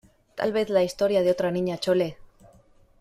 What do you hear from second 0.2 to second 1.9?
¡tal vez la historia de otra Niña